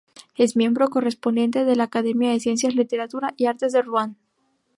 Es 0.35 0.55
miembro 0.55 0.89
correspondiente 0.89 1.63
de 1.63 1.75
la 1.75 1.83
Academia 1.83 2.31
de 2.31 2.39
Ciencias, 2.39 2.73
Literatura 2.73 3.35
y 3.37 3.45
Artes 3.45 3.71
de 3.71 3.83
Ruan. 3.83 4.17